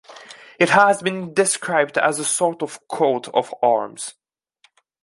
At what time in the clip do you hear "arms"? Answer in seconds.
3.61-4.15